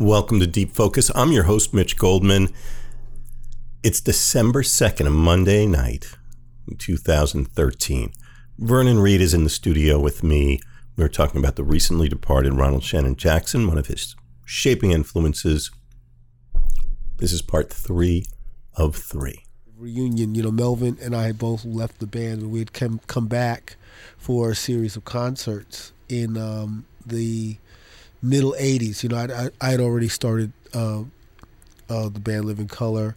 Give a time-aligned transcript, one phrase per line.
[0.00, 1.10] Welcome to Deep Focus.
[1.14, 2.48] I'm your host, Mitch Goldman.
[3.82, 6.16] It's December 2nd, a Monday night,
[6.78, 8.10] 2013.
[8.56, 10.58] Vernon Reid is in the studio with me.
[10.96, 14.16] We are talking about the recently departed Ronald Shannon Jackson, one of his
[14.46, 15.70] shaping influences.
[17.18, 18.24] This is part three
[18.76, 19.44] of three.
[19.76, 23.02] Reunion, you know, Melvin and I had both left the band and we had come,
[23.06, 23.76] come back
[24.16, 27.58] for a series of concerts in um, the
[28.22, 29.02] middle 80s.
[29.02, 31.02] You know, I, I, had already started uh,
[31.88, 33.16] uh, the band Living Colour.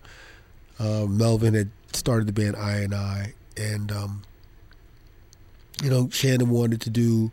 [0.79, 4.23] Uh, Melvin had started the band Eye and I, and um,
[5.83, 7.31] you know, Shannon wanted to do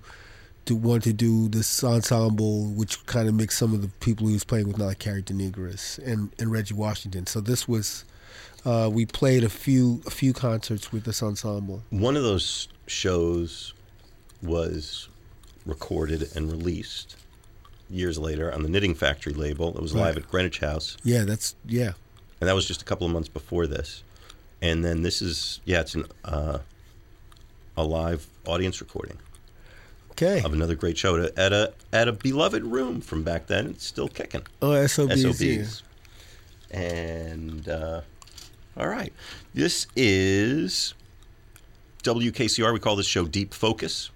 [0.66, 4.34] to want to do this ensemble, which kind of mixed some of the people he
[4.34, 7.27] was playing with, like Carrie DeNigris and, and Reggie Washington.
[7.27, 8.05] So this was
[8.65, 11.82] uh, we played a few a few concerts with this ensemble.
[11.91, 13.74] One of those shows
[14.43, 15.09] was
[15.66, 17.16] recorded and released
[17.91, 19.77] years later on the Knitting Factory label.
[19.77, 20.03] It was right.
[20.03, 20.97] live at Greenwich House.
[21.03, 21.93] Yeah, that's yeah.
[22.41, 24.02] And that was just a couple of months before this.
[24.63, 26.59] And then this is yeah, it's an uh,
[27.77, 29.19] a live audience recording.
[30.13, 30.43] Okay.
[30.43, 33.66] Of another great show at a at a beloved room from back then.
[33.69, 34.43] It's still kicking.
[34.60, 35.23] Oh, SOBs.
[35.23, 35.82] SOBs.
[36.71, 36.79] Yeah.
[36.79, 38.02] And uh,
[38.77, 39.13] all right,
[39.54, 40.95] this is
[42.04, 42.73] WKCR.
[42.73, 44.10] We call this show Deep Focus.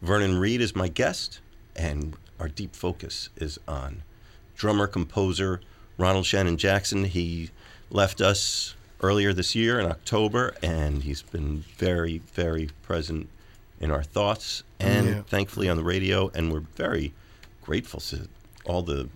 [0.00, 1.40] Vernon Reid is my guest
[1.78, 4.02] and our deep focus is on
[4.56, 5.60] drummer composer
[5.96, 7.04] Ronald Shannon Jackson.
[7.04, 7.50] He
[7.90, 13.28] left us earlier this year in October, and he's been very, very present
[13.80, 15.22] in our thoughts and yeah.
[15.22, 16.30] thankfully on the radio.
[16.34, 17.14] And we're very
[17.62, 18.28] grateful to
[18.64, 19.08] all the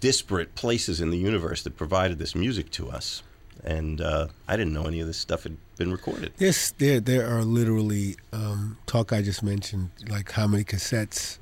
[0.00, 3.22] disparate places in the universe that provided this music to us.
[3.64, 6.32] And uh, I didn't know any of this stuff had been recorded.
[6.38, 11.38] Yes, there there are literally um, talk I just mentioned, like how many cassettes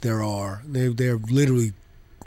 [0.00, 0.62] there are.
[0.66, 1.72] They they're literally,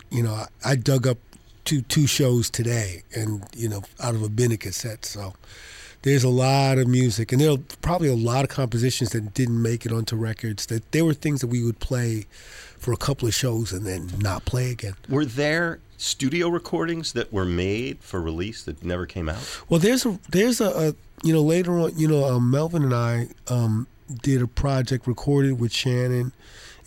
[0.09, 1.17] you know, I, I dug up
[1.65, 5.05] two two shows today, and you know, out of a bin of cassettes.
[5.05, 5.33] So
[6.01, 9.61] there's a lot of music, and there are probably a lot of compositions that didn't
[9.61, 10.65] make it onto records.
[10.67, 12.25] That there were things that we would play
[12.79, 14.95] for a couple of shows and then not play again.
[15.07, 19.61] Were there studio recordings that were made for release that never came out?
[19.69, 22.93] Well, there's a there's a, a you know later on you know um, Melvin and
[22.93, 23.87] I um,
[24.21, 26.31] did a project recorded with Shannon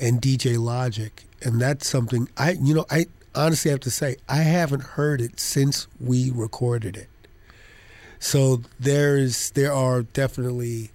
[0.00, 4.38] and DJ Logic, and that's something I you know I honestly have to say I
[4.38, 7.08] haven't heard it since we recorded it.
[8.18, 10.90] So there's there are definitely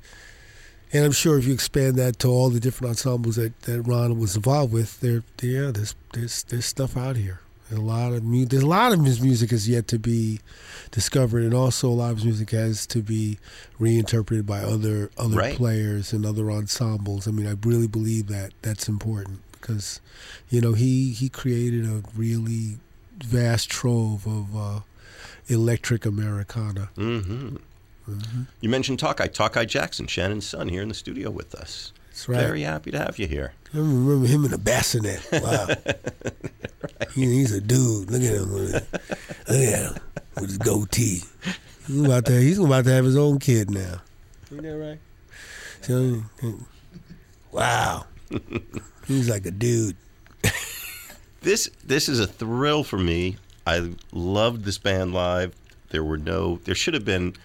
[0.94, 4.20] and I'm sure if you expand that to all the different ensembles that, that Ron
[4.20, 7.42] was involved with, there, yeah, there's there's there's stuff out here.
[7.70, 10.40] There's a lot of mu- there's a lot of his music is yet to be
[10.92, 13.38] discovered, and also a lot of his music has to be
[13.78, 15.56] reinterpreted by other other right.
[15.56, 17.28] players and other ensembles.
[17.28, 20.00] I mean, I really believe that that's important because,
[20.50, 22.78] you know, he he created a really
[23.18, 24.80] vast trove of uh,
[25.48, 26.90] electric Americana.
[26.96, 27.58] Mm-hmm.
[28.10, 28.44] Mm-hmm.
[28.62, 31.92] You mentioned Talkeye, Talkeye Jackson, Shannon's son, here in the studio with us.
[32.10, 32.40] That's right.
[32.40, 33.54] Very happy to have you here.
[33.74, 35.28] I remember him in a bassinet.
[35.32, 35.68] Wow.
[35.68, 35.98] right.
[37.14, 38.10] he, he's a dude.
[38.10, 38.54] Look at him.
[38.54, 38.76] Look
[39.50, 40.02] at him
[40.36, 41.22] with his goatee.
[41.86, 44.02] He's about to, he's about to have his own kid now.
[44.52, 45.00] Ain't that right?
[45.82, 46.24] So,
[47.52, 48.06] wow.
[49.08, 49.96] he's like a dude.
[51.42, 53.38] this this is a thrill for me.
[53.66, 55.56] I loved this band live.
[55.90, 57.36] There were no there should have been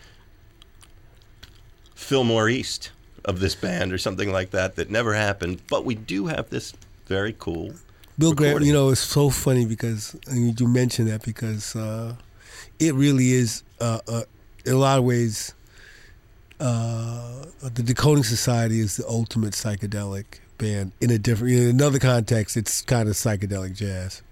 [2.02, 2.90] Fillmore East
[3.24, 5.62] of this band or something like that that never happened.
[5.68, 6.72] But we do have this
[7.06, 7.72] very cool.
[8.18, 12.14] Bill Graham, you know, it's so funny because you mentioned that because uh,
[12.78, 14.22] it really is, uh, uh,
[14.66, 15.54] in a lot of ways,
[16.60, 20.24] uh, the Decoding Society is the ultimate psychedelic
[20.58, 20.92] band.
[21.00, 24.22] In a different, in another context, it's kind of psychedelic jazz.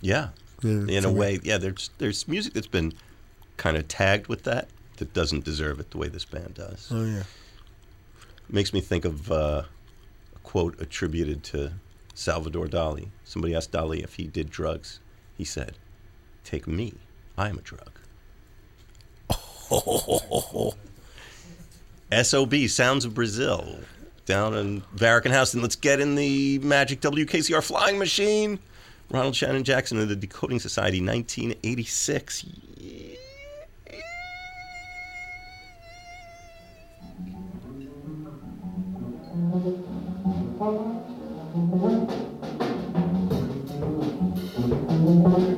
[0.00, 0.28] Yeah,
[0.62, 1.58] yeah in a way, yeah.
[1.58, 2.92] There's there's music that's been
[3.56, 6.88] kind of tagged with that that doesn't deserve it the way this band does.
[6.92, 7.24] Oh yeah.
[8.48, 9.62] Makes me think of uh,
[10.34, 11.72] a quote attributed to
[12.14, 13.08] Salvador Dali.
[13.24, 15.00] Somebody asked Dali if he did drugs.
[15.36, 15.76] He said,
[16.44, 16.94] "Take me.
[17.36, 17.90] I am a drug."
[22.22, 23.80] SOB, Sounds of Brazil,
[24.26, 25.54] down in Varican House.
[25.54, 28.58] And let's get in the magic WKCR flying machine.
[29.10, 32.46] Ronald Shannon Jackson of the Decoding Society, 1986.
[40.64, 41.08] Thank
[45.38, 45.53] you.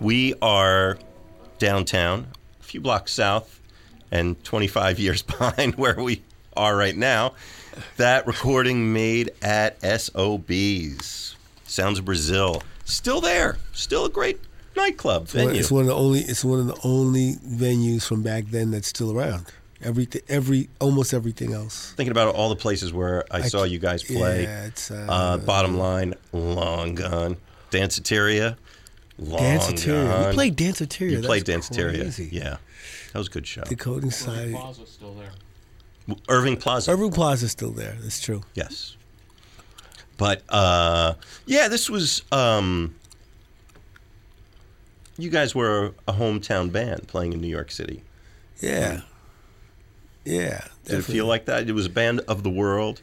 [0.00, 0.98] We are
[1.58, 2.28] downtown,
[2.60, 3.60] a few blocks south,
[4.10, 6.22] and 25 years behind where we
[6.56, 7.34] are right now.
[7.96, 12.62] That recording made at SOB's, Sounds of Brazil.
[12.84, 14.40] Still there, still a great
[14.76, 15.60] nightclub Well, venue.
[15.60, 16.20] It's one of the only.
[16.20, 19.46] It's one of the only venues from back then that's still around.
[19.82, 21.92] Everything, every almost everything else.
[21.96, 24.44] Thinking about all the places where I, saw you guys play.
[24.44, 27.36] Yeah, it's uh, Uh, bottom line, long gone.
[27.70, 28.56] Danceteria,
[29.18, 30.08] long Danceteria.
[30.08, 30.28] gone.
[30.28, 31.10] We played Danceteria.
[31.10, 32.00] You played That's Danceteria.
[32.02, 32.28] crazy.
[32.32, 32.56] Yeah.
[33.12, 33.62] That was a good show.
[33.62, 34.52] Decoding Irving Society.
[34.52, 36.16] Plaza's still there.
[36.28, 36.90] Irving Plaza.
[36.92, 37.96] Irving Plaza's still there.
[38.00, 38.42] That's true.
[38.54, 38.96] Yes.
[40.16, 41.14] But uh,
[41.46, 42.94] yeah, this was um,
[45.16, 48.02] you guys were a hometown band playing in New York City.
[48.60, 49.02] Yeah.
[50.24, 50.64] Yeah.
[50.84, 51.68] Did it feel like that?
[51.68, 53.00] It was a band of the world,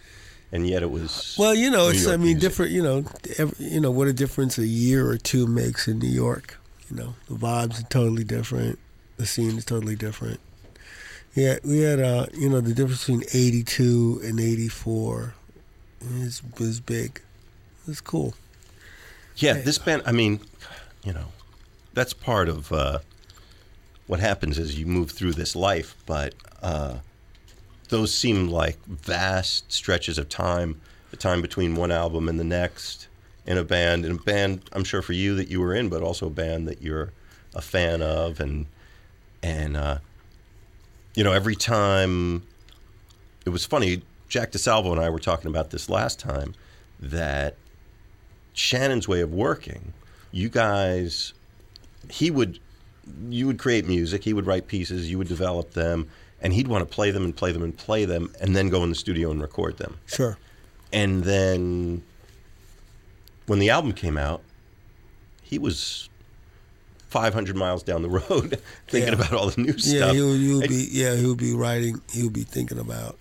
[0.55, 2.41] and yet it was Well, you know, it's I mean music.
[2.41, 2.71] different.
[2.71, 3.05] You know,
[3.37, 6.57] every, you know what a difference a year or two makes in New York.
[6.89, 8.79] You know, the vibes are totally different.
[9.17, 10.39] The scene is totally different.
[11.35, 15.33] Yeah, we had uh, you know, the difference between '82 and '84
[16.11, 17.21] is was big.
[17.83, 18.33] It was cool.
[19.35, 20.03] Yeah, this band.
[20.05, 20.39] I mean,
[21.03, 21.27] you know,
[21.93, 22.99] that's part of uh,
[24.07, 25.95] what happens as you move through this life.
[26.05, 26.99] But uh,
[27.89, 30.81] those seem like vast stretches of time.
[31.11, 33.07] The time between one album and the next
[33.45, 36.01] in a band, and a band I'm sure for you that you were in, but
[36.01, 37.11] also a band that you're
[37.53, 38.65] a fan of, and
[39.41, 39.99] and uh,
[41.15, 42.43] you know, every time
[43.45, 44.01] it was funny.
[44.27, 46.55] Jack DeSalvo and I were talking about this last time
[46.99, 47.55] that
[48.53, 49.93] Shannon's way of working,
[50.31, 51.33] you guys,
[52.09, 52.59] he would,
[53.29, 56.09] you would create music, he would write pieces, you would develop them,
[56.45, 58.83] and he'd want to play them and play them and play them, and then go
[58.83, 59.97] in the studio and record them.
[60.05, 60.37] Sure.
[60.93, 62.03] And then
[63.47, 64.43] when the album came out,
[65.41, 66.07] he was
[67.09, 69.19] 500 miles down the road thinking Yeah.
[69.19, 70.13] about all the new Yeah, stuff.
[70.15, 70.87] he would, he would And be.
[70.91, 71.99] Yeah, he would be writing.
[72.13, 73.17] he'll be thinking about.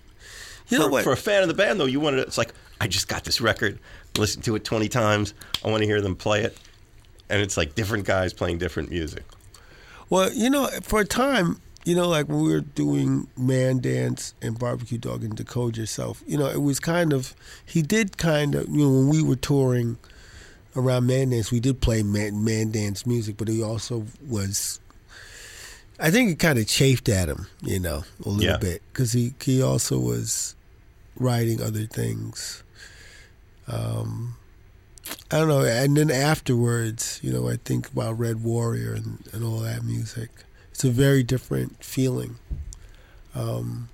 [0.67, 1.03] You know for, what?
[1.03, 2.27] for a fan of the band, though, you wanted it.
[2.27, 3.79] It's like, I just got this record,
[4.17, 5.33] listened to it 20 times.
[5.63, 6.57] I want to hear them play it.
[7.29, 9.23] And it's like different guys playing different music.
[10.09, 14.57] Well, you know, for a time, you know, like when we were doing Mandance and
[14.59, 17.33] Barbecue Dog and Decode Yourself, you know, it was kind of,
[17.65, 19.97] he did kind of, you know, when we were touring
[20.75, 24.79] around Mandance, we did play Man, Mandance music, but he also was,
[25.99, 28.57] I think it kind of chafed at him, you know, a little Yeah.
[28.57, 30.55] bit, because he, he also was
[31.17, 32.63] writing other things.
[33.67, 34.35] Um,
[35.31, 35.61] I don't know.
[35.61, 40.29] And then afterwards, you know, I think about Red Warrior and, and all that music.
[40.75, 42.35] It's a very different feeling.
[43.33, 43.87] Um,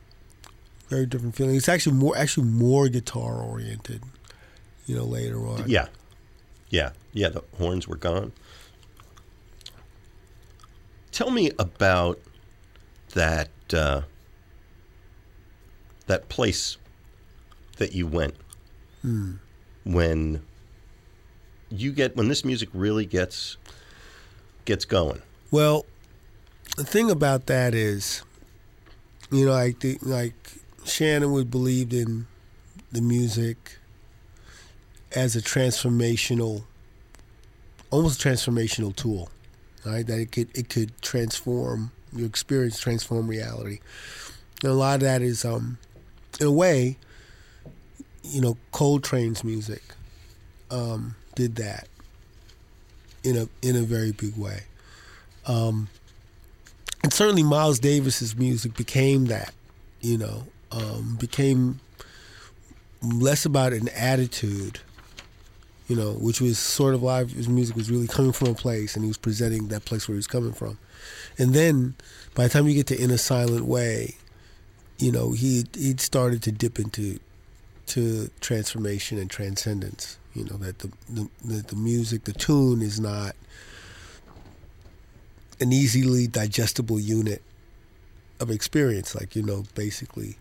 [0.89, 1.55] very different feeling.
[1.55, 4.01] It's actually more actually more guitar oriented.
[4.87, 5.69] You know, later on.
[5.69, 5.89] Yeah.
[6.71, 6.93] Yeah.
[7.13, 7.29] Yeah.
[7.29, 8.31] The horns were gone.
[11.11, 12.19] Tell me about
[13.13, 14.01] that uh,
[16.07, 16.77] that place
[17.77, 18.33] that you went
[19.03, 19.33] Hmm.
[19.83, 20.41] when
[21.69, 23.57] you get when this music really gets
[24.65, 25.21] gets going.
[25.51, 25.85] Well,
[26.77, 28.23] the thing about that is,
[29.29, 30.33] you know, I think like
[30.85, 32.27] Shannon would believed in
[32.91, 33.77] the music
[35.15, 36.63] as a transformational,
[37.89, 39.29] almost transformational tool,
[39.85, 40.05] right?
[40.05, 43.79] That it could it could transform your experience, transform reality.
[44.63, 45.77] And a lot of that is, um,
[46.39, 46.97] in a way,
[48.23, 49.81] you know, Coltrane's music
[50.69, 51.87] um, did that
[53.23, 54.63] in a in a very big way.
[55.45, 55.89] Um,
[57.03, 59.53] and certainly Miles Davis's music became that,
[60.01, 61.79] you know, um, became
[63.01, 64.79] less about an attitude,
[65.87, 67.31] you know, which was sort of live.
[67.31, 70.13] His music was really coming from a place, and he was presenting that place where
[70.13, 70.77] he was coming from.
[71.37, 71.95] And then,
[72.35, 74.15] by the time you get to In a Silent Way,
[74.97, 77.19] you know, he he'd started to dip into
[77.87, 80.17] to transformation and transcendence.
[80.33, 80.91] You know that the,
[81.43, 83.35] the, the music, the tune is not
[85.61, 87.41] an easily digestible unit
[88.39, 89.15] of experience.
[89.15, 90.37] Like you know, basically,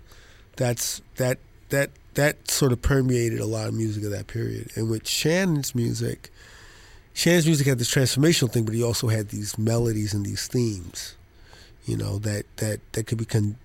[0.56, 4.70] that's that that that sort of permeated a lot of music of that period.
[4.74, 6.30] And with Shannon's music,
[7.14, 11.16] Shannon's music had this transformational thing, but he also had these melodies and these themes,
[11.84, 13.56] you know, that that that could become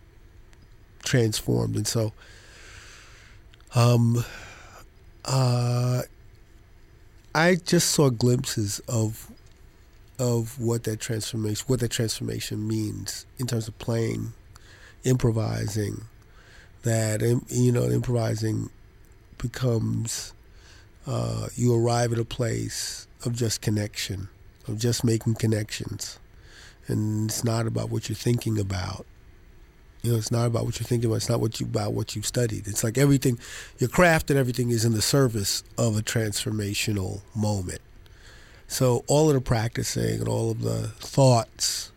[1.03, 1.75] transformed.
[1.75, 2.11] And so,
[3.73, 4.23] um,
[5.23, 6.03] uh,
[7.33, 9.31] I just saw glimpses of
[10.17, 14.33] of what that transformation what that transformation means in terms of playing,
[15.03, 16.03] improvising.
[16.83, 18.69] That you know, improvising
[19.37, 20.33] becomes
[21.07, 24.29] uh, you arrive at a place of just connection,
[24.67, 26.19] of just making connections.
[26.87, 29.05] And it's not about what you're thinking about.
[30.01, 31.17] You know, it's not about what you're thinking about.
[31.17, 32.67] It's not what you about what you studied.
[32.67, 33.39] It's like everything,
[33.79, 37.81] your craft and everything is in the service of a transformational moment.
[38.67, 41.91] So all of the practicing and all of the thoughts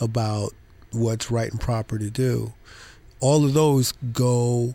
[0.00, 0.52] about
[0.92, 2.52] what's right and proper to do,
[3.20, 4.74] all of those go,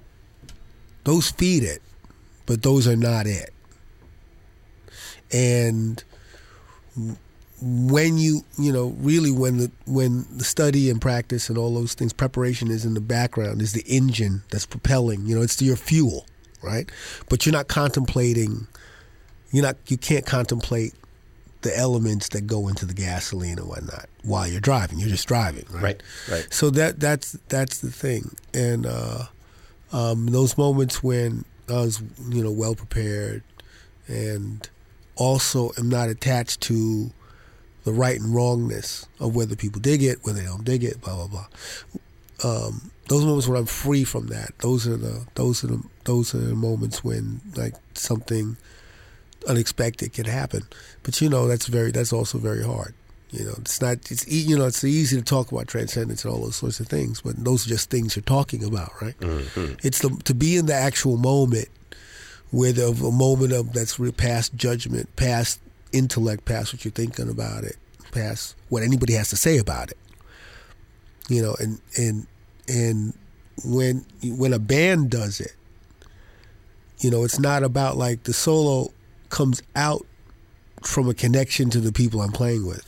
[1.03, 1.81] those feed it,
[2.45, 3.51] but those are not it.
[5.31, 6.03] And
[7.65, 11.93] when you you know really when the when the study and practice and all those
[11.93, 15.77] things preparation is in the background is the engine that's propelling you know it's your
[15.77, 16.25] fuel
[16.61, 16.91] right
[17.29, 18.67] but you're not contemplating
[19.51, 20.93] you're not you can't contemplate
[21.63, 25.65] the elements that go into the gasoline and whatnot while you're driving you're just driving
[25.71, 26.47] right Right, right.
[26.53, 29.25] so that that's that's the thing and uh
[29.91, 33.43] um those moments when I was you know well prepared
[34.07, 34.69] and
[35.15, 37.11] also am not attached to
[37.85, 41.15] the right and wrongness of whether people dig it, whether they don't dig it, blah
[41.15, 41.47] blah blah.
[42.43, 46.33] Um, those moments when I'm free from that, those are the those are the those
[46.33, 48.57] are the moments when like something
[49.47, 50.63] unexpected can happen.
[51.03, 52.93] But you know that's very that's also very hard.
[53.31, 56.33] You know it's not it's e- you know it's easy to talk about transcendence and
[56.33, 59.17] all those sorts of things, but those are just things you're talking about, right?
[59.19, 59.75] Mm-hmm.
[59.83, 61.67] It's the to be in the actual moment
[62.51, 65.59] where the a moment of that's really past judgment, past
[65.91, 67.77] intellect, past what you're thinking about it,
[68.11, 69.97] past what anybody has to say about it.
[71.29, 72.27] You know, and and
[72.67, 73.13] and
[73.65, 75.55] when when a band does it,
[76.99, 78.91] you know, it's not about like the solo
[79.33, 80.05] comes out
[80.83, 82.87] from a connection to the people I'm playing with.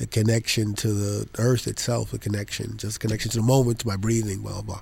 [0.00, 3.88] A connection to the earth itself, a connection, just a connection to the moment, to
[3.88, 4.80] my breathing, blah blah blah.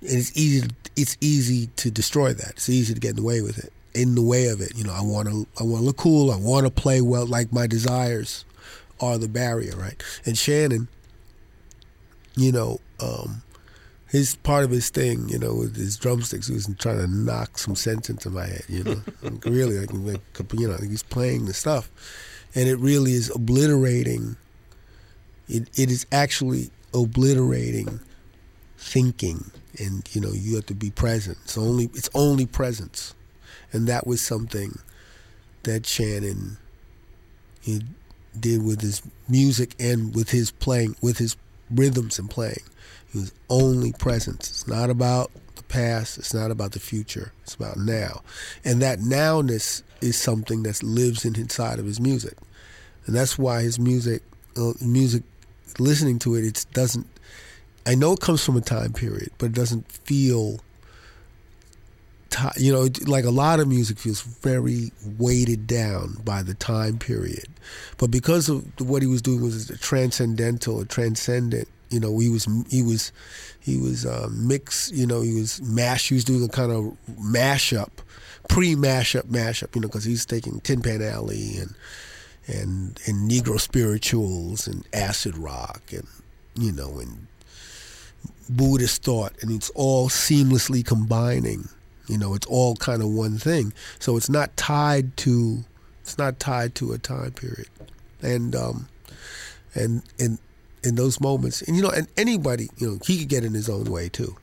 [0.00, 0.68] And it's easy.
[0.96, 2.52] It's easy to destroy that.
[2.52, 3.72] It's easy to get in the way with it.
[3.94, 4.92] In the way of it, you know.
[4.92, 5.46] I want to.
[5.60, 6.30] I want to look cool.
[6.30, 7.26] I want to play well.
[7.26, 8.44] Like my desires
[9.00, 10.02] are the barrier, right?
[10.24, 10.88] And Shannon,
[12.36, 13.42] you know, um,
[14.08, 17.58] his part of his thing, you know, with his drumsticks, he was trying to knock
[17.58, 19.02] some sense into my head, you know.
[19.22, 21.90] Like, really, like, like, you know, he's playing the stuff,
[22.54, 24.36] and it really is obliterating.
[25.48, 28.00] It it is actually obliterating
[28.78, 31.38] thinking, and you know, you have to be present.
[31.44, 33.14] It's only it's only presence,
[33.72, 34.78] and that was something
[35.64, 36.58] that Shannon
[37.60, 37.82] he
[38.38, 41.36] did with his music and with his playing, with his
[41.70, 42.62] rhythms and playing.
[43.14, 44.50] Was only presence.
[44.50, 46.18] It's not about the past.
[46.18, 47.32] It's not about the future.
[47.44, 48.22] It's about now,
[48.64, 52.36] and that nowness is something that lives in inside of his music,
[53.06, 54.22] and that's why his music,
[54.58, 55.22] uh, music,
[55.78, 57.06] listening to it, it doesn't.
[57.86, 60.60] I know it comes from a time period, but it doesn't feel.
[62.58, 67.46] you know, like a lot of music feels very weighted down by the time period,
[67.96, 71.68] but because of what he was doing was transcendental, transcendent.
[71.90, 73.12] You know, he was he was
[73.60, 74.90] he was uh, mix.
[74.92, 76.08] You know, he was mash.
[76.08, 77.90] He was doing a kind of mashup,
[78.48, 79.74] pre-mashup mashup.
[79.74, 81.74] You know, because he's taking Tin Pan Alley and
[82.46, 86.06] and and Negro spirituals and acid rock and
[86.56, 87.26] you know and
[88.48, 91.68] Buddhist thought, and it's all seamlessly combining.
[92.08, 93.72] You know, it's all kind of one thing.
[93.98, 95.64] So it's not tied to
[96.00, 97.68] it's not tied to a time period,
[98.22, 98.88] and um,
[99.74, 100.38] and and
[100.86, 103.68] in those moments, and you know, and anybody, you know, he could get in his
[103.68, 104.36] own way too.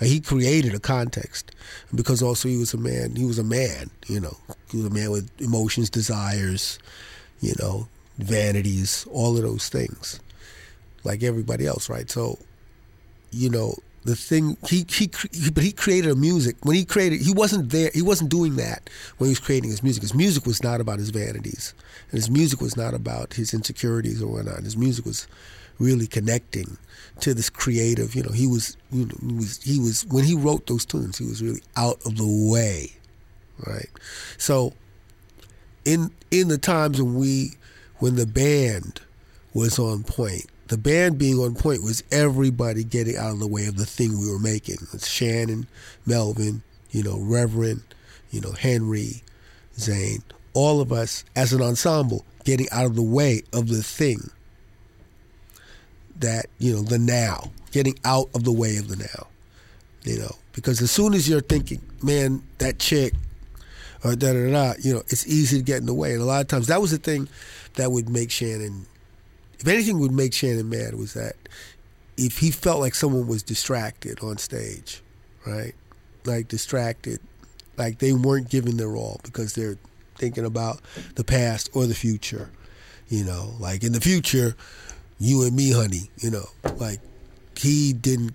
[0.00, 1.52] He created a context
[1.94, 3.14] because also he was a man.
[3.14, 4.36] He was a man, you know.
[4.70, 6.80] He was a man with emotions, desires,
[7.40, 7.86] you know,
[8.18, 10.18] vanities, all of those things,
[11.04, 12.10] like everybody else, right?
[12.10, 12.38] So,
[13.30, 17.20] you know, the thing he he, he but he created a music when he created
[17.20, 20.44] he wasn't there he wasn't doing that when he was creating his music his music
[20.44, 21.72] was not about his vanities
[22.10, 25.26] and his music was not about his insecurities or whatnot his music was
[25.78, 26.78] really connecting
[27.20, 30.84] to this creative you know he was he was he was when he wrote those
[30.84, 32.92] tunes he was really out of the way
[33.66, 33.88] right
[34.36, 34.72] so
[35.84, 37.52] in in the times when we
[37.98, 39.00] when the band
[39.52, 43.66] was on point the band being on point was everybody getting out of the way
[43.66, 44.78] of the thing we were making.
[44.92, 45.66] It's Shannon,
[46.06, 47.82] Melvin, you know, Reverend,
[48.30, 49.22] you know, Henry,
[49.78, 50.22] Zane,
[50.54, 54.30] all of us as an ensemble getting out of the way of the thing
[56.24, 59.28] that, you know, the now, getting out of the way of the now.
[60.02, 63.14] You know, because as soon as you're thinking, man, that chick,
[64.04, 66.12] or da da da, you know, it's easy to get in the way.
[66.12, 67.28] And a lot of times that was the thing
[67.76, 68.86] that would make Shannon
[69.64, 71.36] if anything would make Shannon mad was that
[72.18, 75.02] if he felt like someone was distracted on stage,
[75.46, 75.74] right?
[76.26, 77.18] Like distracted,
[77.78, 79.78] like they weren't giving their all because they're
[80.16, 80.82] thinking about
[81.14, 82.50] the past or the future.
[83.08, 84.54] You know, like in the future,
[85.18, 86.10] you and me, honey.
[86.18, 86.44] You know,
[86.76, 87.00] like
[87.56, 88.34] he didn't.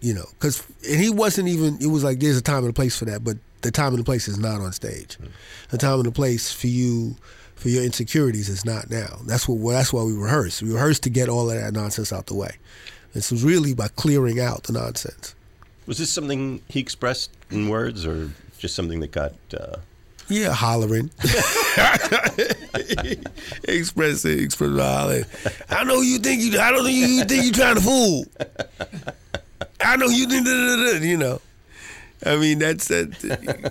[0.00, 1.78] You know, because and he wasn't even.
[1.80, 3.98] It was like there's a time and a place for that, but the time and
[3.98, 5.18] the place is not on stage.
[5.70, 7.16] The time and the place for you
[7.56, 9.18] for your insecurities is not now.
[9.26, 10.62] That's what that's why we rehearse.
[10.62, 12.56] We rehearse to get all of that nonsense out the way.
[13.14, 15.34] Was really by clearing out the nonsense.
[15.86, 19.32] Was this something he expressed in words, or just something that got?
[19.52, 19.78] Uh...
[20.28, 21.10] Yeah, hollering.
[23.64, 25.24] express it, express hollering.
[25.70, 26.58] I know you think you.
[26.58, 28.24] I don't know you think you trying to fool.
[29.80, 30.46] I know you think.
[31.02, 31.40] You know.
[32.26, 33.14] I mean, that's that.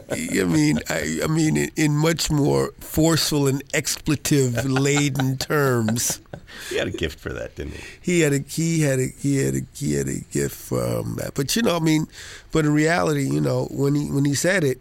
[0.10, 6.22] I mean, I, I mean, in, in, much more forceful and expletive laden terms.
[6.70, 7.84] He had a gift for that, didn't he?
[8.02, 11.16] He had a he had a he had a he had a gift from um,
[11.18, 11.34] that.
[11.34, 12.08] But you know, I mean,
[12.52, 14.80] but in reality, you know, when he when he said it,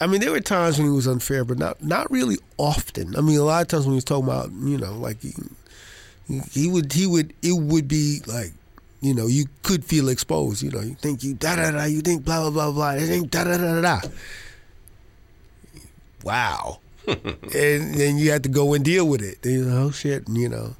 [0.00, 3.14] I mean, there were times when he was unfair, but not not really often.
[3.16, 5.32] I mean, a lot of times when he was talking about, you know, like he,
[6.50, 8.52] he would he would it would be like
[9.00, 10.62] you know, you could feel exposed.
[10.62, 13.06] You know, you think you da da da, you think blah blah blah blah, you
[13.06, 14.00] think da da da da.
[16.22, 19.38] Wow, and then you have to go and deal with it.
[19.44, 20.76] You know, oh shit, you know,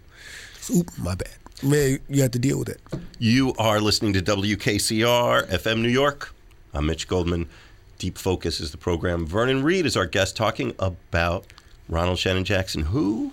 [0.75, 1.35] oop, my bad.
[1.63, 2.81] Man, you have to deal with it.
[3.19, 6.35] You are listening to WKCR FM New York.
[6.73, 7.49] I'm Mitch Goldman.
[8.01, 9.27] Deep Focus is the program.
[9.27, 11.47] Vernon Reid is our guest talking about
[11.89, 13.33] Ronald Shannon Jackson, who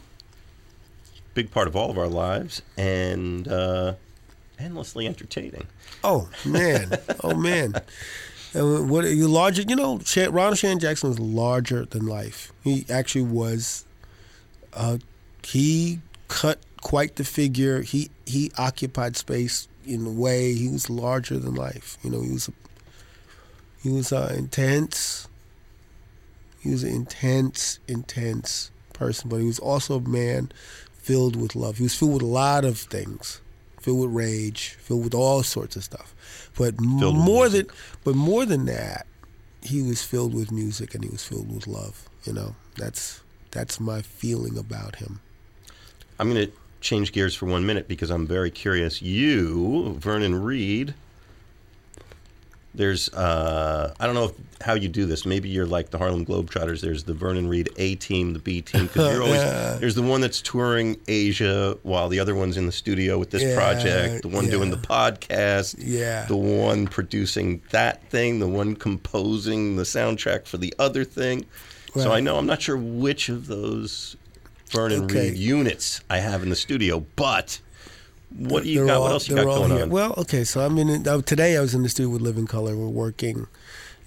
[1.34, 3.48] big part of all of our lives, and.
[3.48, 3.94] Uh,
[4.60, 5.68] endlessly entertaining.
[6.04, 6.92] Oh man,
[7.24, 7.74] oh man.
[8.54, 9.62] And what you larger?
[9.62, 10.00] You know,
[10.30, 12.52] Ronald Shannon Jackson was larger than life.
[12.64, 13.86] He actually was.
[14.74, 14.98] Uh,
[15.44, 17.82] he cut quite the figure.
[17.82, 20.54] He he occupied space in a way.
[20.54, 21.98] He was larger than life.
[22.04, 22.50] You know, he was.
[23.88, 25.30] He was uh, intense.
[26.60, 30.52] He was an intense, intense person, but he was also a man
[30.92, 31.78] filled with love.
[31.78, 33.40] He was filled with a lot of things
[33.80, 36.52] filled with rage, filled with all sorts of stuff.
[36.58, 37.68] But filled more than
[38.04, 39.08] but more than that,
[39.62, 42.10] he was filled with music and he was filled with love.
[42.26, 43.22] You know, that's
[43.52, 45.22] that's my feeling about him.
[46.20, 49.02] I'm going to change gears for one minute because I'm very curious.
[49.02, 50.94] You, Vernon Reid,
[52.76, 55.26] there's uh, I don't know if, how you do this.
[55.26, 56.82] Maybe you're like the Harlem Globetrotters.
[56.82, 58.88] There's the Vernon Reid A team, the B team.
[58.88, 59.78] Because you're always yeah.
[59.80, 63.44] there's the one that's touring Asia while the other one's in the studio with this
[63.44, 64.22] yeah, project.
[64.22, 64.52] The one yeah.
[64.52, 65.76] doing the podcast.
[65.80, 66.26] Yeah.
[66.26, 68.40] The one producing that thing.
[68.40, 71.46] The one composing the soundtrack for the other thing.
[71.96, 72.04] Right.
[72.04, 74.18] So I know I'm not sure which of those
[74.70, 75.30] Vernon okay.
[75.30, 77.60] Reid units I have in the studio, but
[78.36, 78.98] what do you got?
[78.98, 79.84] All, what else you got going here.
[79.84, 79.90] on?
[79.90, 81.08] Well, okay, so I'm in.
[81.08, 82.76] Uh, today I was in the studio with Living Colour.
[82.76, 83.48] We're working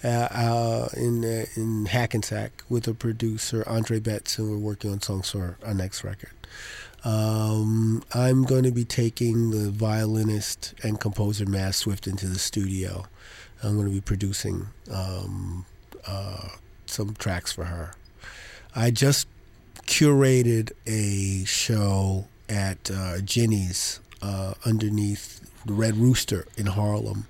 [0.04, 5.00] uh, uh, in uh, in Hackensack with a producer Andre Betts, and we're working on
[5.00, 6.30] songs for our next record.
[7.02, 13.06] Um, I'm going to be taking the violinist and composer Mazz Swift into the studio.
[13.62, 15.64] I'm going to be producing um,
[16.06, 16.48] uh,
[16.87, 17.94] some tracks for her.
[18.74, 19.28] I just
[19.87, 27.26] curated a show at uh, Ginny's uh, underneath the Red Rooster in Harlem.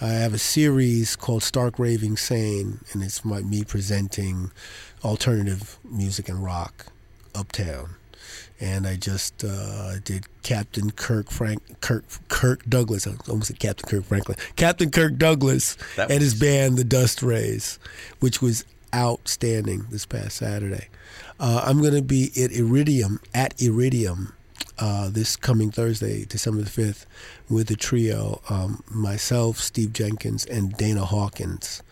[0.00, 4.50] I have a series called Stark Raving Sane, and it's my, me presenting
[5.04, 6.86] alternative music and rock
[7.34, 7.96] uptown.
[8.60, 13.06] And I just uh, did Captain Kirk Frank Kirk Kirk Douglas.
[13.06, 14.36] I almost said Captain Kirk Franklin.
[14.56, 17.78] Captain Kirk Douglas and his band, the Dust Rays,
[18.20, 20.88] which was outstanding this past Saturday.
[21.40, 24.32] Uh, I'm going to be at Iridium at Iridium
[24.78, 27.06] uh, this coming Thursday, December the 5th,
[27.48, 31.82] with the trio, um, myself, Steve Jenkins, and Dana Hawkins.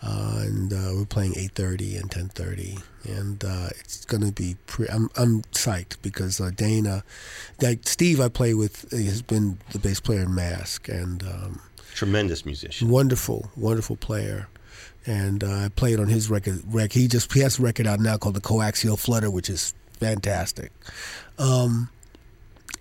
[0.00, 4.86] Uh, and uh, we're playing 8.30 and 10.30 and uh, it's going to be pre-
[4.88, 7.02] I'm, I'm psyched because uh, dana
[7.60, 10.88] like steve i play with has been the bass player in Masque.
[10.88, 11.60] And um,
[11.94, 12.88] tremendous musician.
[12.88, 14.48] wonderful wonderful player.
[15.04, 17.98] And uh, i played on his record rec- he just he has a record out
[17.98, 20.70] now called the coaxial flutter which is fantastic.
[21.40, 21.90] Um,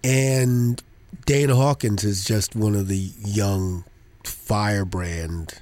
[0.03, 0.81] and
[1.25, 3.83] Dana Hawkins is just one of the young
[4.23, 5.61] firebrand.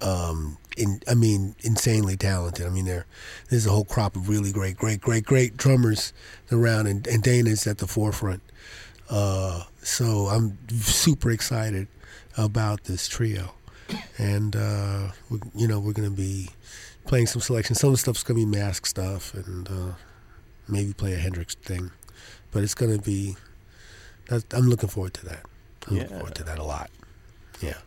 [0.00, 2.66] Um, in, I mean, insanely talented.
[2.66, 3.06] I mean, there,
[3.50, 6.12] there's a whole crop of really great, great, great, great drummers
[6.52, 8.42] around, and, and Dana's at the forefront.
[9.10, 11.88] Uh, so I'm super excited
[12.36, 13.54] about this trio,
[14.18, 16.50] and uh, we, you know we're going to be
[17.06, 17.80] playing some selections.
[17.80, 19.92] Some of the stuff's to be Masque stuff, and uh,
[20.68, 21.90] maybe play a Hendrix thing,
[22.52, 23.36] but it's going to be
[24.28, 25.44] that's, I'm looking forward to that.
[25.86, 26.02] I'm yeah.
[26.02, 26.90] looking forward to that a lot.
[27.60, 27.78] Yeah,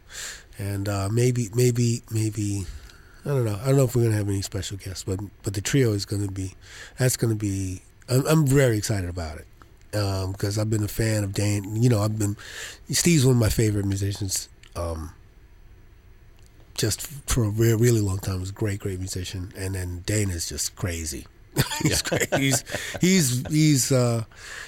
[0.58, 2.66] and uh, maybe, maybe, maybe,
[3.26, 3.60] I don't know.
[3.62, 6.06] I don't know if we're gonna have any special guests, but but the trio is
[6.06, 6.56] gonna be.
[6.98, 7.84] That's gonna be.
[8.10, 9.48] I'm, I'm very excited about it
[9.92, 11.82] because I've been a fan of Dane.
[11.82, 12.36] You know, I've been.
[12.90, 14.50] Steve's one of my favorite musicians.
[14.76, 15.14] Um,
[16.74, 20.32] just for a re- really long time, was a great, great musician, and then Dane
[20.32, 21.28] is just crazy.
[21.84, 22.34] he's great.
[22.36, 22.64] He's
[23.02, 24.24] he's he's uh,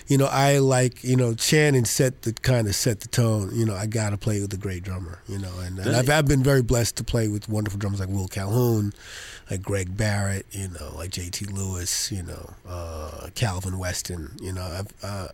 [0.08, 3.52] you know I like you know Shannon set the kind of set the tone.
[3.54, 5.19] You know I got to play with a great drummer.
[5.28, 8.10] You know, and, and I've I've been very blessed to play with wonderful drummers like
[8.10, 8.93] Will Calhoun,
[9.50, 10.46] like Greg Barrett.
[10.52, 11.46] You know, like J.T.
[11.46, 12.12] Lewis.
[12.12, 14.32] You know, uh, Calvin Weston.
[14.41, 15.28] You know, I've, uh,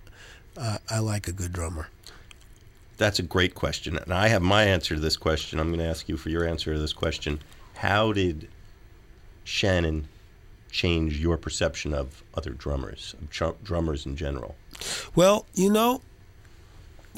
[0.57, 1.87] uh, I like a good drummer.
[2.97, 3.97] That's a great question.
[3.97, 5.57] And I have my answer to this question.
[5.57, 7.39] I'm going to ask you for your answer to this question.
[7.75, 8.49] How did
[9.45, 10.09] Shannon
[10.71, 14.55] change your perception of other drummers, of drummers in general?
[15.15, 16.01] Well, you know,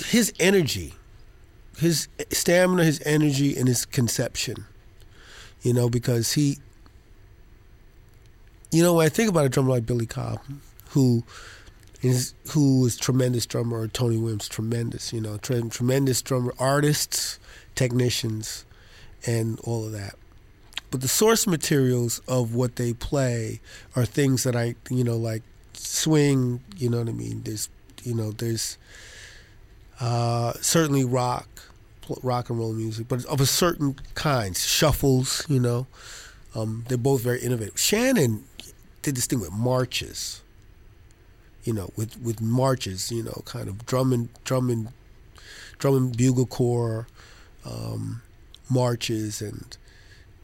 [0.05, 0.93] his energy,
[1.77, 4.65] his stamina, his energy, and his conception.
[5.61, 6.57] You know, because he,
[8.71, 11.23] you know, when I think about a drummer like Billy Cobham, who
[12.01, 17.37] is who is tremendous drummer, or Tony Williams, tremendous, you know, tre- tremendous drummer, artists,
[17.75, 18.65] technicians,
[19.27, 20.15] and all of that.
[20.91, 23.61] But the source materials of what they play
[23.95, 25.41] are things that I, you know, like
[25.73, 26.61] swing.
[26.75, 27.41] You know what I mean?
[27.43, 27.69] There's,
[28.03, 28.77] you know, there's
[30.01, 31.47] uh, certainly rock,
[32.21, 34.55] rock and roll music, but of a certain kind.
[34.57, 35.87] Shuffles, you know,
[36.55, 37.79] um, they're both very innovative.
[37.79, 38.43] Shannon
[39.01, 40.41] did this thing with marches.
[41.63, 44.91] You know, with with marches, you know, kind of drumming, drumming,
[45.77, 47.07] drumming bugle corps,
[47.63, 48.23] um,
[48.67, 49.77] marches, and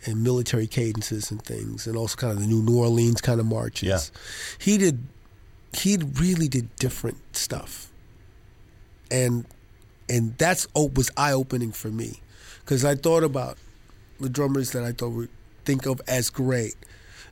[0.05, 3.45] and military cadences and things, and also kind of the New New Orleans kind of
[3.45, 3.87] marches.
[3.87, 3.99] Yeah.
[4.59, 5.03] He did,
[5.73, 7.91] he really did different stuff,
[9.11, 9.45] and
[10.07, 12.21] and that's was eye opening for me,
[12.63, 13.57] because I thought about
[14.19, 15.29] the drummers that I thought were
[15.65, 16.75] think of as great,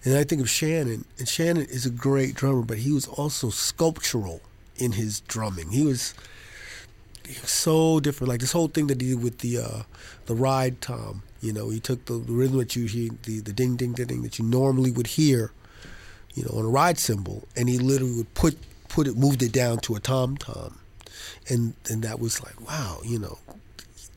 [0.04, 3.50] and I think of Shannon, and Shannon is a great drummer, but he was also
[3.50, 4.42] sculptural
[4.76, 5.72] in his drumming.
[5.72, 6.14] He was,
[7.26, 8.28] he was so different.
[8.28, 9.84] Like this whole thing that he did with the uh,
[10.26, 11.22] the ride tom.
[11.42, 14.24] You know, he took the, rhythm that you hear, the the ding ding ding ding
[14.24, 15.52] that you normally would hear,
[16.34, 18.58] you know, on a ride cymbal, and he literally would put
[18.90, 20.80] put it moved it down to a tom tom,
[21.50, 23.38] and and that was like wow, you know,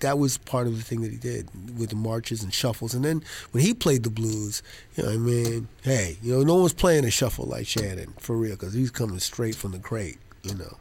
[0.00, 2.94] that was part of the thing that he did with the marches and shuffles.
[2.94, 4.62] And then when he played the blues,
[4.94, 8.36] you know, I mean, hey, you know, no one's playing a shuffle like Shannon for
[8.36, 10.76] real because he's coming straight from the crate, you know.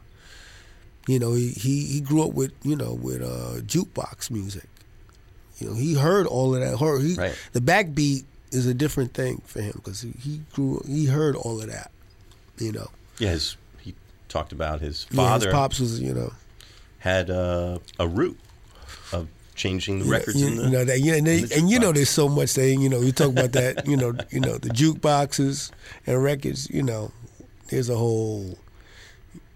[1.06, 4.68] You know, he, he, he grew up with you know with uh, jukebox music.
[5.58, 6.78] You know, he heard all of that.
[6.78, 7.34] Heard, he, Right.
[7.52, 11.60] The backbeat is a different thing for him because he, he grew he heard all
[11.60, 11.90] of that.
[12.58, 13.94] You know, Yeah, his, he
[14.28, 16.32] talked about his Yeah, his father pops was you know
[16.98, 18.38] had uh, a root
[19.12, 20.62] of changing the records You, in the.
[20.64, 22.80] you know that, yeah, and, they, the and you know there's so much thing.
[22.80, 25.70] you know, you talk about that, you know, you know the jukeboxes
[26.06, 26.70] and records.
[26.70, 27.12] You know,
[27.70, 28.58] there's a whole.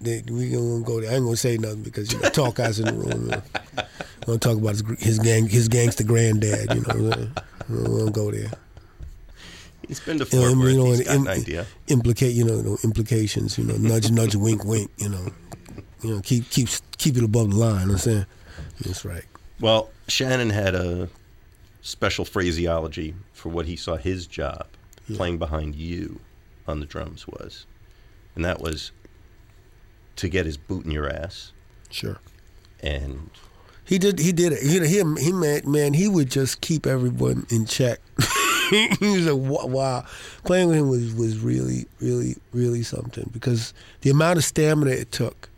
[0.03, 1.11] They, we gonna go there.
[1.11, 3.25] I ain't gonna say nothing because you know, talk guys in the room.
[3.25, 3.43] You know.
[3.77, 6.75] I'm gonna talk about his, his gang, his gangster granddad.
[6.75, 7.29] You know,
[7.69, 8.51] we won't go there.
[9.87, 10.73] He's been to You know, Fort Worth.
[10.73, 11.67] you know, He's got an idea.
[11.88, 13.59] implicate, you know, implications.
[13.59, 14.91] You know, nudge, nudge, wink, wink.
[14.97, 15.27] You know,
[16.03, 17.81] you know, keep keep keep it above the line.
[17.81, 18.27] You know what I'm saying
[18.81, 19.25] that's right.
[19.61, 21.09] Well, Shannon had a
[21.83, 24.67] special phraseology for what he saw his job
[25.15, 26.21] playing behind you
[26.67, 27.67] on the drums was,
[28.35, 28.93] and that was
[30.16, 31.53] to get his boot in your ass
[31.90, 32.18] Sure.
[32.83, 33.31] and
[33.85, 34.18] He did.
[34.18, 34.62] He did it.
[34.62, 38.01] He he he man, man he would just keep everyone in check.
[38.70, 40.05] he was a wow.
[40.44, 45.12] Playing with him was was really really really something because the amount of stamina it
[45.12, 45.48] took.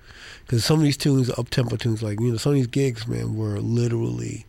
[0.45, 3.07] Because some of these tunes, up tempo tunes, like you know, some of these gigs,
[3.07, 4.45] man, were literally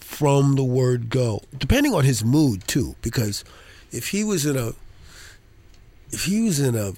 [0.00, 2.94] from the word go, depending on his mood too.
[3.02, 3.44] Because
[3.92, 4.72] if he was in a,
[6.12, 6.92] if he was in a,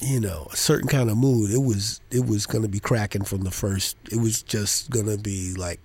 [0.00, 3.42] you know, a certain kind of mood, it was it was gonna be cracking from
[3.42, 3.96] the first.
[4.10, 5.80] It was just gonna be like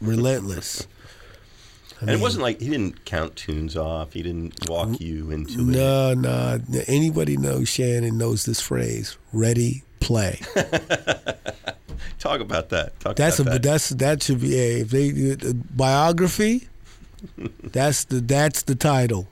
[0.00, 0.86] relentless.
[2.00, 4.12] I and it wasn't like he didn't count tunes off.
[4.12, 5.64] He didn't walk you into it.
[5.64, 6.60] No, no.
[6.86, 9.16] Anybody knows Shannon knows this phrase.
[9.32, 10.40] Ready, play.
[12.18, 12.98] Talk about that.
[13.00, 13.62] Talk That's a that.
[13.62, 16.68] that's that should be a if they uh, biography.
[17.62, 19.28] That's the that's the title,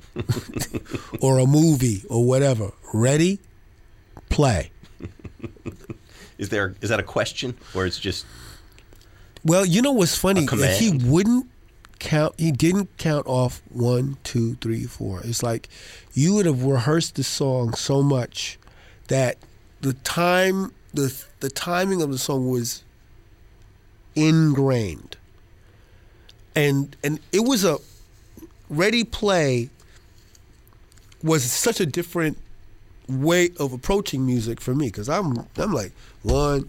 [1.21, 2.73] or a movie or whatever.
[2.93, 3.41] Ready,
[4.29, 4.71] play.
[6.39, 8.27] Is there is that a question or it's just
[9.45, 10.45] Well, you know what's funny?
[10.79, 11.47] He wouldn't
[12.01, 12.35] count.
[12.39, 15.21] He didn't count off one, two, three, four.
[15.25, 15.69] It's like
[16.15, 18.59] you would have rehearsed the song so much
[19.09, 19.37] that
[19.83, 22.83] the time, the the timing of the song was
[24.15, 25.12] ingrained,
[26.55, 27.79] and and it was a
[28.69, 29.69] Ready Play
[31.23, 32.39] was such a different
[33.09, 35.93] way of approaching music for me because I'm I'm like
[36.23, 36.69] one,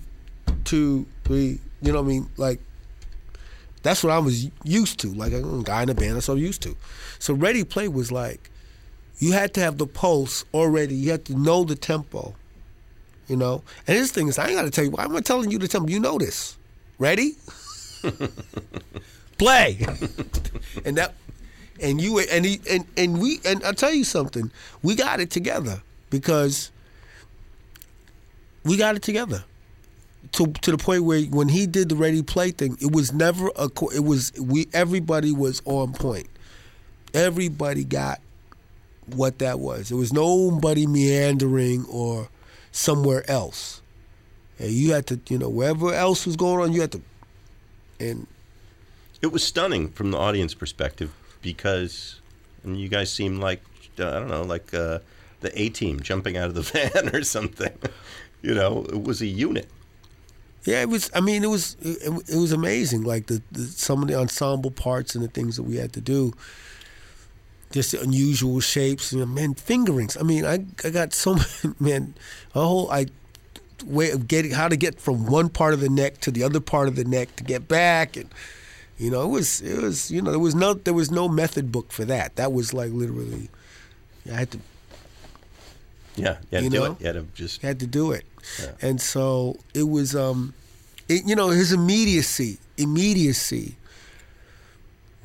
[0.63, 1.59] two, three.
[1.81, 2.29] You know what I mean?
[2.37, 2.59] Like
[3.81, 5.13] that's what I was used to.
[5.13, 6.75] Like a guy in a band, that's what I'm so used to.
[7.19, 8.49] So Ready Play was like
[9.19, 10.95] you had to have the pulse already.
[10.95, 12.35] You had to know the tempo.
[13.27, 14.93] You know, and this thing is, I ain't got to tell you.
[14.97, 15.93] I'm not telling you tell me.
[15.93, 16.57] You know this.
[16.99, 17.35] Ready?
[19.43, 19.77] Play.
[20.85, 21.13] and that,
[21.81, 24.49] and you and he and and we and I'll tell you something.
[24.81, 26.71] We got it together because
[28.63, 29.43] we got it together.
[30.33, 33.51] To, to the point where when he did the ready play thing, it was never
[33.57, 33.69] a.
[33.93, 34.67] It was we.
[34.71, 36.27] Everybody was on point.
[37.13, 38.21] Everybody got
[39.07, 39.89] what that was.
[39.89, 42.29] There was nobody meandering or
[42.71, 43.81] somewhere else.
[44.57, 47.01] And you had to, you know, wherever else was going on, you had to.
[47.99, 48.25] And
[49.23, 51.11] it was stunning from the audience perspective
[51.41, 52.19] because,
[52.63, 53.63] and you guys seemed like
[53.97, 54.99] uh, I don't know, like uh,
[55.39, 56.61] the A team jumping out of the
[56.93, 57.71] van or something.
[58.41, 59.69] you know, it was a unit.
[60.65, 61.09] Yeah, it was.
[61.15, 63.03] I mean, it was it, it was amazing.
[63.03, 66.01] Like the, the some of the ensemble parts and the things that we had to
[66.01, 66.33] do
[67.71, 69.13] just unusual shapes.
[69.13, 70.17] You know, man, fingerings.
[70.17, 72.13] I mean, I I got so many, man,
[72.53, 73.07] a whole I
[73.85, 76.59] way of getting how to get from one part of the neck to the other
[76.59, 78.29] part of the neck to get back, and
[78.97, 81.71] you know, it was it was you know there was no there was no method
[81.71, 82.35] book for that.
[82.35, 83.49] That was like literally,
[84.31, 84.59] I had to.
[86.15, 86.91] Yeah, you had You to do know?
[86.93, 86.99] it.
[87.01, 87.61] You had to just.
[87.61, 88.23] had to do it.
[88.61, 88.71] Yeah.
[88.81, 90.53] And so it was, um,
[91.09, 93.77] it, you know, his immediacy, immediacy.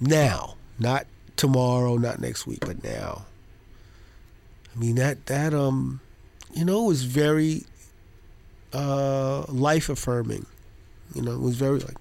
[0.01, 1.07] Now, not
[1.37, 3.27] tomorrow, not next week, but now.
[4.75, 6.01] I mean that that um,
[6.55, 7.67] you know, was very
[8.73, 10.47] uh, life affirming.
[11.15, 11.97] You know, it was very like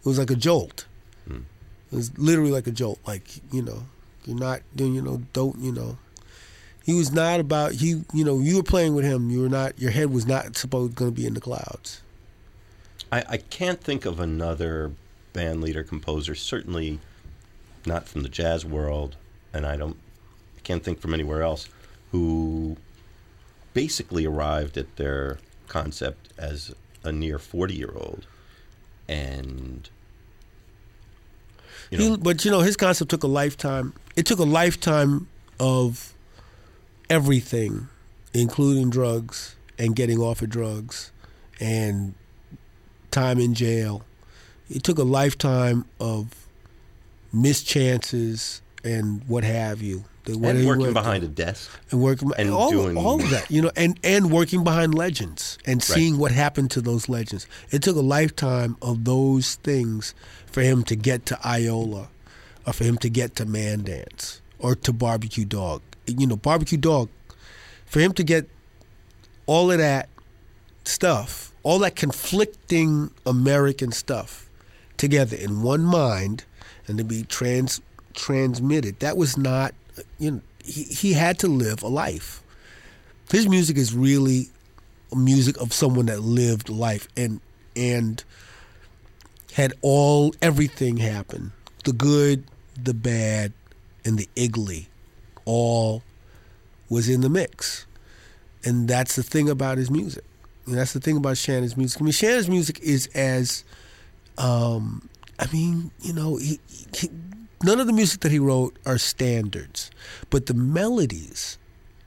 [0.00, 0.86] it was like a jolt.
[1.26, 1.42] Hmm.
[1.92, 2.98] It was literally like a jolt.
[3.06, 3.84] Like you know,
[4.24, 4.94] you're not doing.
[4.94, 5.98] You know, don't you know
[6.82, 9.78] he was not about he you know you were playing with him you were not
[9.78, 12.00] your head was not supposed going to be in the clouds
[13.12, 14.92] I, I can't think of another
[15.32, 17.00] band leader composer, certainly
[17.86, 19.16] not from the jazz world,
[19.52, 19.96] and I don't,
[20.56, 21.68] I can't think from anywhere else,
[22.12, 22.76] who
[23.74, 25.38] basically arrived at their
[25.68, 28.26] concept as a near 40 year old.
[29.10, 29.88] And,
[31.90, 35.26] you know, he, but you know his concept took a lifetime it took a lifetime
[35.58, 36.14] of
[37.08, 37.88] everything
[38.32, 41.10] including drugs and getting off of drugs
[41.58, 42.14] and
[43.10, 44.04] time in jail.
[44.68, 46.46] It took a lifetime of
[47.32, 51.70] mischances and what have you The- what and working behind a desk.
[51.90, 55.56] and working and all, doing- all of that you know and and working behind legends
[55.64, 60.14] and seeing what happened to those legends it took a lifetime of those things
[60.46, 62.08] for him to get to iola
[62.66, 67.08] or for him to get to Mandance or to barbecue dog you know barbecue dog
[67.86, 68.46] for him to get
[69.46, 70.08] all of that
[70.84, 74.48] stuff all that conflicting american stuff
[74.98, 76.44] together in one mind
[76.86, 77.80] and to be trans
[78.12, 79.72] transmitted that was not
[80.18, 82.42] you know he, he had to live a life.
[83.30, 84.48] His music is really
[85.14, 87.40] music of someone that lived life and
[87.74, 88.22] and
[89.52, 91.52] had all everything happen.
[91.84, 92.44] The good
[92.82, 93.52] the bad
[94.04, 94.88] and the ugly
[95.44, 96.02] all
[96.88, 97.86] was in the mix.
[98.64, 100.24] And that's the thing about his music.
[100.66, 102.00] And that's the thing about shannon's music.
[102.00, 103.64] I mean shannon's music is as
[104.38, 106.60] um, I mean, you know, he,
[106.94, 107.10] he,
[107.62, 109.90] none of the music that he wrote are standards,
[110.30, 111.58] but the melodies,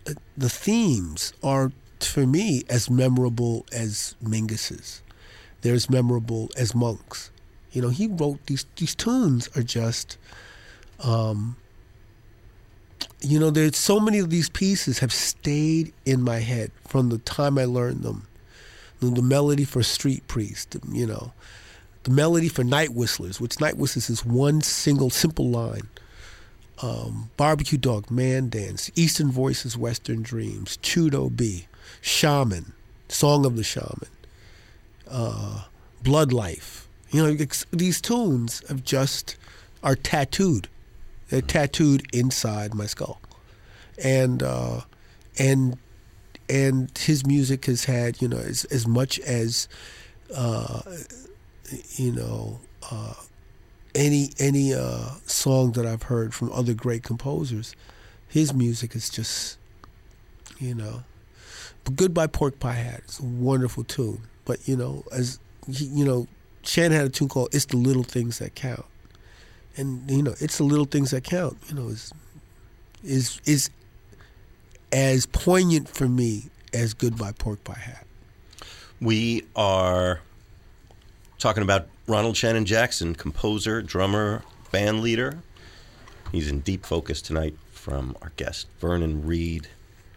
[0.07, 5.01] uh, the themes are, for me, as memorable as Mingus's.
[5.61, 7.31] They're as memorable as Monk's.
[7.71, 10.17] You know, he wrote these these tunes are just,
[10.99, 11.55] um,
[13.21, 17.17] you know, there's so many of these pieces have stayed in my head from the
[17.19, 18.27] time I learned them.
[18.99, 21.33] The, the melody for Street Priest, you know,
[22.03, 25.87] the melody for Night Whistlers, which Night Whistlers is one single simple line.
[26.81, 31.67] Um, Barbecue Dog, Mandance, Eastern Voices, Western Dreams, Chudo B,
[32.01, 32.73] Shaman,
[33.07, 34.09] Song of the Shaman,
[35.09, 35.63] uh,
[36.03, 36.87] Blood Life.
[37.11, 39.37] You know, these tunes have just
[39.83, 40.67] are tattooed.
[41.29, 43.21] They're tattooed inside my skull,
[44.03, 44.81] and uh,
[45.37, 45.77] and
[46.49, 49.67] and his music has had you know as as much as
[50.35, 50.81] uh,
[51.95, 52.59] you know
[52.91, 53.13] uh,
[53.95, 57.75] any any uh, song that I've heard from other great composers.
[58.27, 59.57] His music is just
[60.59, 61.03] you know.
[61.83, 64.21] But Goodbye Pork Pie Hat is a wonderful tune.
[64.45, 66.27] But you know, as you know,
[66.63, 68.85] Shannon had a tune called "It's the Little Things That Count."
[69.77, 71.57] and you know, it's the little things that count.
[71.67, 72.13] You know, is
[73.03, 73.69] is is
[74.91, 78.05] as poignant for me as Goodbye Pork Pie Hat.
[79.01, 80.21] We are
[81.43, 85.39] talking about Ronald Shannon Jackson, composer, drummer, band leader.
[86.31, 89.67] He's in deep focus tonight from our guest, Vernon Reid.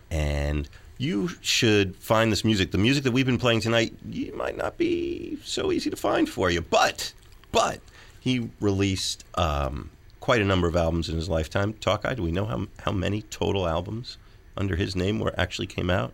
[0.09, 0.69] And
[0.99, 2.71] you should find this music.
[2.71, 6.29] The music that we've been playing tonight, you might not be so easy to find
[6.29, 7.13] for you, but,
[7.51, 7.81] but
[8.21, 11.73] he released um, quite a number of albums in his lifetime.
[11.73, 14.17] Talk, do we know how, how many total albums
[14.57, 16.13] under his name were actually came out?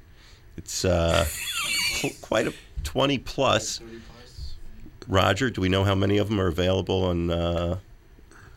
[0.57, 1.27] It's uh,
[2.23, 2.55] quite a
[2.85, 3.81] 20 plus.
[5.09, 7.79] Roger, do we know how many of them are available on uh,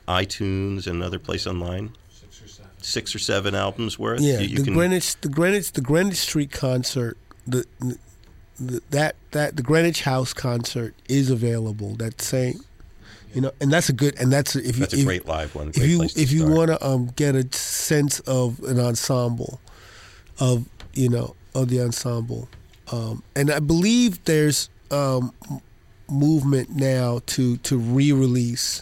[0.08, 1.92] iTunes and other place online?
[2.10, 2.72] Six or seven.
[2.82, 4.22] Six or seven albums worth.
[4.22, 7.18] Yeah, You- you the can- Greenwich, the Greenwich, the Greenwich Street concert,
[7.48, 7.66] the,
[8.60, 11.96] the that that the Greenwich House concert is available.
[11.96, 12.62] That same,
[13.34, 15.54] you know, and that's a good, and that's if you That's a if, great live
[15.56, 15.70] one.
[15.70, 19.60] if you place to if you want to um, get a sense of an ensemble,
[20.40, 22.48] of you know of the ensemble,
[22.94, 25.60] um, and I believe there's um, m-
[26.10, 28.82] movement now to to re-release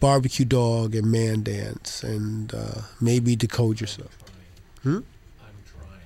[0.00, 4.16] Barbecue Dog and Mandance and uh, maybe Decode Yourself.
[4.82, 4.96] Hmm?
[4.96, 5.02] I'm
[5.66, 6.00] trying.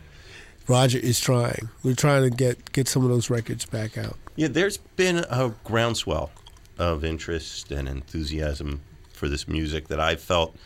[0.66, 1.68] Roger is trying.
[1.82, 4.16] We're trying to get get some of those records back out.
[4.36, 6.30] Yeah, there's been a groundswell
[6.78, 8.80] of interest and enthusiasm
[9.12, 10.56] for this music that I felt.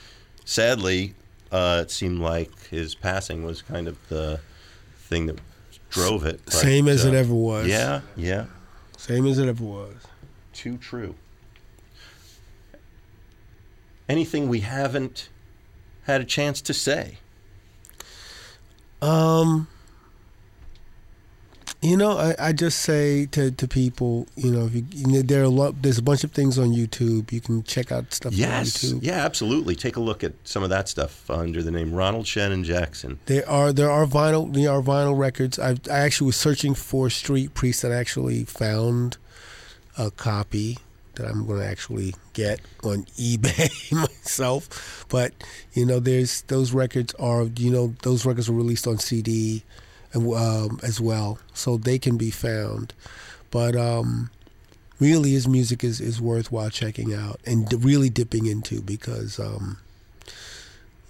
[0.44, 1.14] Sadly,
[1.50, 4.40] uh, it seemed like his passing was kind of the
[4.98, 5.38] thing that
[5.88, 6.40] drove it.
[6.44, 7.66] but, Same as it uh, ever was.
[7.66, 8.44] Yeah, yeah,
[9.02, 9.96] Same as it ever was.
[10.52, 11.16] too true.
[14.08, 15.28] Anything we haven't
[16.04, 17.18] had a chance to say?
[19.00, 19.66] Um,
[21.82, 25.22] you know, I, I just say to, to people, you know, if you, you know,
[25.22, 27.32] there are a lot, there's a bunch of things on YouTube.
[27.32, 29.04] You can check out stuff Yes, on YouTube.
[29.04, 29.74] yeah, absolutely.
[29.74, 33.18] Take a look at some of that stuff under the name Ronald Shannon Jackson.
[33.26, 35.58] There are there are vinyl there are vinyl records.
[35.58, 39.16] I I actually was searching for Street Priest and I actually found
[39.98, 40.78] a copy
[41.16, 45.04] that I'm going to actually get on eBay myself.
[45.10, 45.32] But
[45.74, 49.62] you know, there's those records are you know those records were released on CD
[50.14, 52.94] um, as well, so they can be found.
[53.50, 54.30] But um,
[55.00, 59.38] really, his music is is worthwhile checking out and d- really dipping into because.
[59.38, 59.78] Um,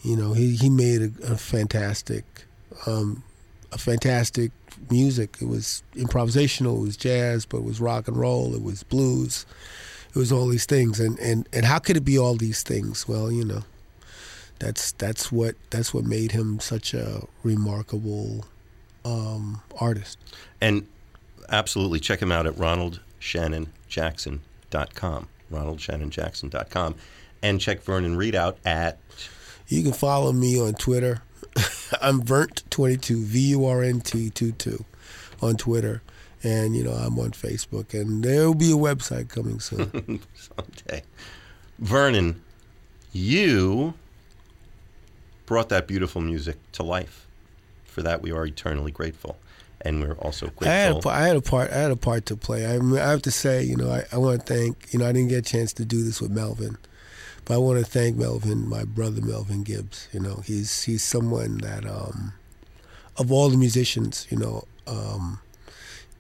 [0.03, 2.25] you know, he, he made a, a fantastic,
[2.87, 3.23] um,
[3.71, 4.51] a fantastic
[4.91, 5.37] music.
[5.41, 9.47] It was improvisational, it was jazz, but it was rock and roll, it was blues,
[10.09, 10.99] it was all these things.
[10.99, 13.07] And, and, and how could it be all these things?
[13.07, 13.63] Well, you know,
[14.59, 18.45] that's that's what that's what made him such a remarkable
[19.05, 20.19] um, artist.
[20.61, 20.89] And
[21.49, 25.29] absolutely check him out at ronaldshannonjackson.com.
[25.53, 26.95] ronaldshannonjackson.com.
[27.43, 28.99] And check Vernon Reid out at
[29.69, 31.23] You can follow me on Twitter.
[32.01, 34.85] I'm Vurnt22, V U R N T 22
[35.43, 36.01] on Twitter.
[36.45, 37.93] And, you know, I'm on Facebook.
[37.95, 40.21] And there will be a website coming soon.
[40.35, 41.03] someday.
[41.79, 42.41] Vernon,
[43.13, 43.95] you
[45.47, 47.29] brought that beautiful music to life.
[47.93, 49.37] For that, we are eternally grateful.
[49.85, 51.11] And we're also I had, a, grateful.
[51.11, 51.71] I had a part.
[51.71, 52.65] I had a part to play.
[52.65, 54.93] I, I have to say, you know, I, I want to thank.
[54.93, 56.79] You know, I didn't get a chance to do this with Melvin,
[57.45, 60.09] but I want to thank Melvin, my brother Melvin Gibbs.
[60.13, 62.33] You know, he's he's someone that, um,
[63.19, 65.41] of all the musicians, you know, um,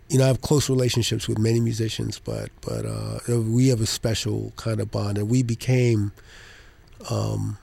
[0.08, 3.86] you know, I have close relationships with many musicians, but but uh, we have a
[3.86, 6.12] special kind of bond, and we became
[7.10, 7.56] um,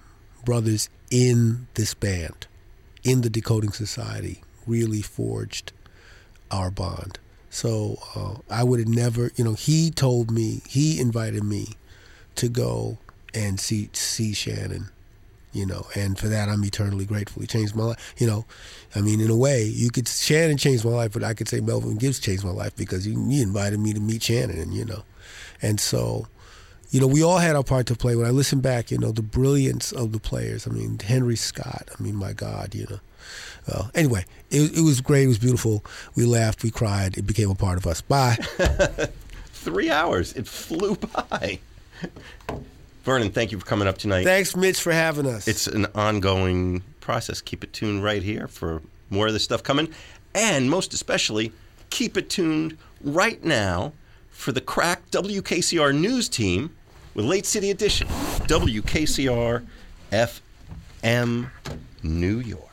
[0.46, 2.48] brothers in this band,
[3.04, 4.42] in the Decoding Society.
[4.68, 5.72] Really forged
[6.52, 7.20] our bond.
[7.50, 11.70] So uh, I would have never, you know, he told me, he invited me
[12.36, 12.98] to go
[13.34, 14.90] and see see Shannon,
[15.52, 17.42] you know, and for that I'm eternally grateful.
[17.42, 18.46] He changed my life, you know.
[18.96, 21.60] I mean, in a way, you could Shannon changed my life, but I could say
[21.60, 24.86] Melvin Gibbs changed my life because he, he invited me to meet Shannon, and you
[24.86, 25.04] know,
[25.62, 26.28] and so.
[26.92, 28.16] You know, we all had our part to play.
[28.16, 30.68] When I listen back, you know, the brilliance of the players.
[30.68, 31.90] I mean, Henry Scott.
[31.98, 33.00] I mean, my God, you know.
[33.68, 35.26] Well, anyway, it, it was great.
[35.26, 35.86] It was beautiful.
[36.16, 36.64] We laughed.
[36.64, 37.18] We cried.
[37.18, 38.02] It became a part of us.
[38.02, 38.36] Bye.
[39.54, 40.34] Three hours.
[40.34, 41.60] It flew by.
[43.04, 44.24] Vernon, thank you for coming up tonight.
[44.24, 45.48] Thanks, Mitch, for having us.
[45.48, 47.42] It's an ongoing process.
[47.42, 49.90] Keep it tuned right here for more of this stuff coming.
[50.34, 51.52] And most especially,
[51.90, 53.94] keep it tuned right now
[54.32, 56.76] for the crack WKCR news team
[57.14, 58.08] with Late City Edition.
[58.08, 59.66] WKCR
[60.12, 61.50] FM
[62.04, 62.69] New York.